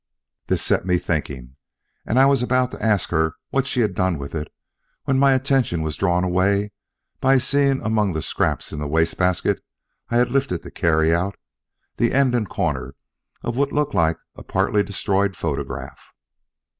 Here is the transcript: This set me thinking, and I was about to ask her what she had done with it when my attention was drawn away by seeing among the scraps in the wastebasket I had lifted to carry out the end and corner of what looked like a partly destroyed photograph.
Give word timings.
This 0.47 0.63
set 0.63 0.83
me 0.83 0.97
thinking, 0.97 1.57
and 2.07 2.17
I 2.17 2.25
was 2.25 2.41
about 2.41 2.71
to 2.71 2.83
ask 2.83 3.11
her 3.11 3.35
what 3.51 3.67
she 3.67 3.81
had 3.81 3.93
done 3.93 4.17
with 4.17 4.33
it 4.33 4.51
when 5.03 5.19
my 5.19 5.33
attention 5.33 5.83
was 5.83 5.95
drawn 5.95 6.23
away 6.23 6.71
by 7.19 7.37
seeing 7.37 7.79
among 7.83 8.13
the 8.13 8.23
scraps 8.23 8.71
in 8.73 8.79
the 8.79 8.87
wastebasket 8.87 9.63
I 10.09 10.17
had 10.17 10.31
lifted 10.31 10.63
to 10.63 10.71
carry 10.71 11.13
out 11.13 11.35
the 11.97 12.13
end 12.13 12.33
and 12.33 12.49
corner 12.49 12.95
of 13.43 13.55
what 13.57 13.71
looked 13.73 13.93
like 13.93 14.17
a 14.35 14.41
partly 14.41 14.81
destroyed 14.81 15.35
photograph. 15.35 16.15